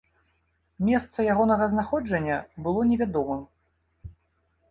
[0.87, 3.41] Месца ягонага знаходжання было невядомым.